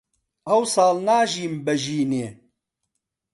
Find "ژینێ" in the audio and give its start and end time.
1.83-2.27